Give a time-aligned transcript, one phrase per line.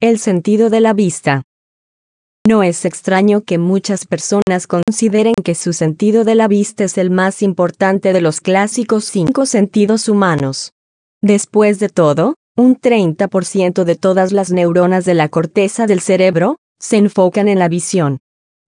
[0.00, 1.42] el sentido de la vista.
[2.46, 7.10] No es extraño que muchas personas consideren que su sentido de la vista es el
[7.10, 10.70] más importante de los clásicos cinco sentidos humanos.
[11.20, 16.96] Después de todo, un 30% de todas las neuronas de la corteza del cerebro se
[16.96, 18.18] enfocan en la visión.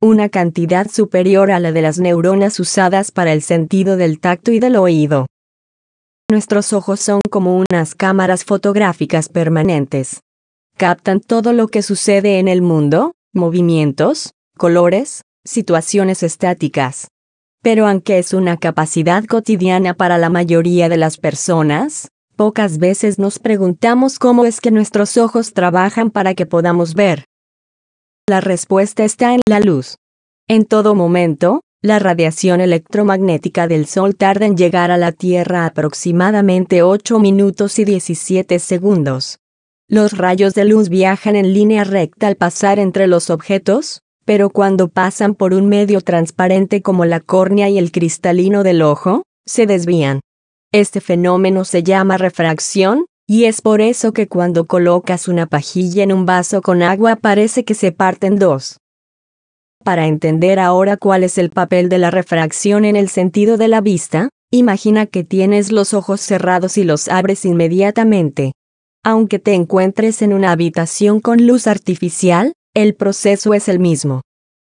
[0.02, 4.58] Una cantidad superior a la de las neuronas usadas para el sentido del tacto y
[4.58, 5.26] del oído.
[6.28, 10.22] Nuestros ojos son como unas cámaras fotográficas permanentes.
[10.80, 17.08] Captan todo lo que sucede en el mundo, movimientos, colores, situaciones estáticas.
[17.62, 23.38] Pero aunque es una capacidad cotidiana para la mayoría de las personas, pocas veces nos
[23.38, 27.26] preguntamos cómo es que nuestros ojos trabajan para que podamos ver.
[28.26, 29.96] La respuesta está en la luz.
[30.48, 36.82] En todo momento, la radiación electromagnética del Sol tarda en llegar a la Tierra aproximadamente
[36.82, 39.39] 8 minutos y 17 segundos.
[39.90, 44.86] Los rayos de luz viajan en línea recta al pasar entre los objetos, pero cuando
[44.86, 50.20] pasan por un medio transparente como la córnea y el cristalino del ojo, se desvían.
[50.70, 56.12] Este fenómeno se llama refracción, y es por eso que cuando colocas una pajilla en
[56.12, 58.76] un vaso con agua parece que se parten dos.
[59.82, 63.80] Para entender ahora cuál es el papel de la refracción en el sentido de la
[63.80, 68.52] vista, imagina que tienes los ojos cerrados y los abres inmediatamente.
[69.02, 74.20] Aunque te encuentres en una habitación con luz artificial, el proceso es el mismo.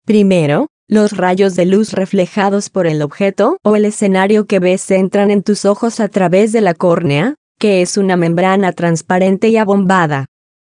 [0.05, 5.31] Primero, los rayos de luz reflejados por el objeto o el escenario que ves entran
[5.31, 10.27] en tus ojos a través de la córnea, que es una membrana transparente y abombada.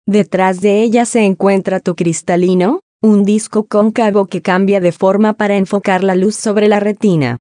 [0.07, 5.55] Detrás de ella se encuentra tu cristalino, un disco cóncavo que cambia de forma para
[5.55, 7.37] enfocar la luz sobre la retina.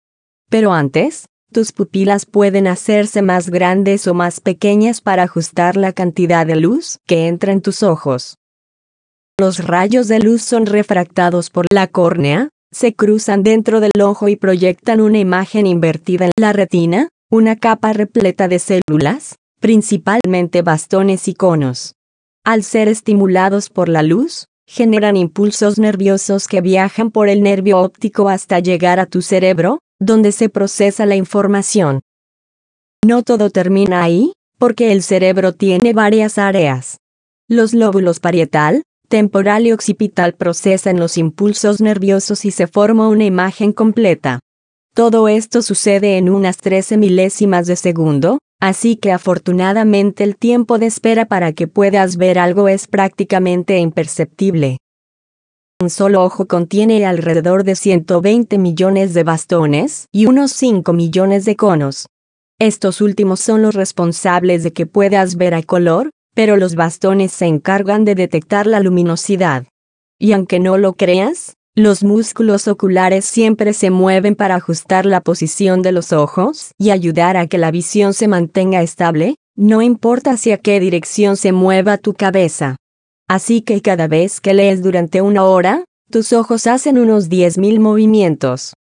[0.51, 6.47] Pero antes, tus pupilas pueden hacerse más grandes o más pequeñas para ajustar la cantidad
[6.47, 8.37] de luz que entra en tus ojos.
[9.39, 14.37] Los rayos de luz son refractados por la córnea, se cruzan dentro del ojo y
[14.37, 21.35] proyectan una imagen invertida en la retina, una capa repleta de células, principalmente bastones y
[21.35, 21.95] conos.
[22.45, 28.29] Al ser estimulados por la luz, generan impulsos nerviosos que viajan por el nervio óptico
[28.29, 32.01] hasta llegar a tu cerebro, donde se procesa la información.
[33.07, 36.99] No todo termina ahí, porque el cerebro tiene varias áreas.
[37.49, 43.73] Los lóbulos parietal, temporal y occipital procesan los impulsos nerviosos y se forma una imagen
[43.73, 44.41] completa.
[44.95, 50.87] Todo esto sucede en unas 13 milésimas de segundo, así que afortunadamente el tiempo de
[50.87, 54.79] espera para que puedas ver algo es prácticamente imperceptible.
[55.81, 61.57] Un solo ojo contiene alrededor de 120 millones de bastones y unos 5 millones de
[61.57, 62.05] conos.
[62.59, 67.47] Estos últimos son los responsables de que puedas ver a color, pero los bastones se
[67.47, 69.65] encargan de detectar la luminosidad.
[70.19, 75.81] Y aunque no lo creas, los músculos oculares siempre se mueven para ajustar la posición
[75.81, 80.59] de los ojos y ayudar a que la visión se mantenga estable, no importa hacia
[80.59, 82.77] qué dirección se mueva tu cabeza.
[83.31, 88.73] Así que cada vez que lees durante una hora, tus ojos hacen unos 10.000 movimientos.